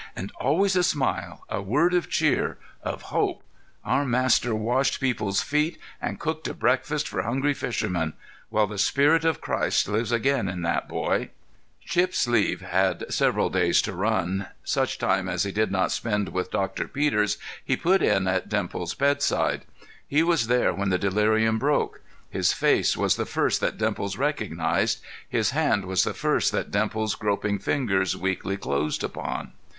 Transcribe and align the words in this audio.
And 0.15 0.31
always 0.39 0.75
a 0.75 0.81
smile, 0.81 1.45
a 1.47 1.61
word 1.61 1.93
of 1.93 2.09
cheer, 2.09 2.57
of 2.81 3.03
hope. 3.13 3.43
Our 3.85 4.03
Master 4.03 4.55
washed 4.55 4.99
people's 4.99 5.43
feet 5.43 5.77
and 6.01 6.19
cooked 6.19 6.47
a 6.47 6.55
breakfast 6.55 7.07
for 7.07 7.21
hungry 7.21 7.53
fishermen. 7.53 8.13
Well, 8.49 8.65
the 8.65 8.79
spirit 8.79 9.23
of 9.25 9.41
Christ 9.41 9.87
lives 9.87 10.11
again 10.11 10.49
in 10.49 10.63
that 10.63 10.89
boy." 10.89 11.29
Shipp's 11.85 12.27
leave 12.27 12.61
had 12.61 13.13
several 13.13 13.51
days 13.51 13.79
to 13.83 13.93
run; 13.93 14.47
such 14.63 14.97
time 14.97 15.29
as 15.29 15.43
he 15.43 15.51
did 15.51 15.71
not 15.71 15.91
spend 15.91 16.29
with 16.29 16.49
Doctor 16.49 16.87
Peters 16.87 17.37
he 17.63 17.77
put 17.77 18.01
in 18.01 18.27
at 18.27 18.49
Dimples's 18.49 18.95
bedside. 18.95 19.65
He 20.07 20.23
was 20.23 20.47
there 20.47 20.73
when 20.73 20.89
the 20.89 20.97
delirium 20.97 21.59
broke; 21.59 22.01
his 22.27 22.53
face 22.53 22.97
was 22.97 23.17
the 23.17 23.27
first 23.27 23.61
that 23.61 23.77
Dimples 23.77 24.17
recognized; 24.17 24.99
his 25.29 25.51
hand 25.51 25.85
was 25.85 26.03
the 26.03 26.15
first 26.15 26.51
that 26.53 26.71
Dimples's 26.71 27.13
groping 27.13 27.59
fingers 27.59 28.17
weakly 28.17 28.57
closed 28.57 29.03
upon. 29.03 29.51